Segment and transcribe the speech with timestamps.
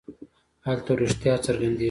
[0.67, 1.79] هلته رښتیا څرګندېږي.